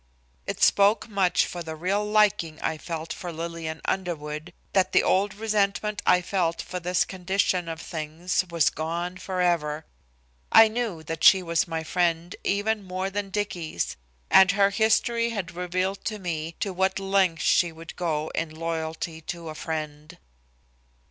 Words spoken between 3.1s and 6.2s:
for Lillian Underwood that the old resentment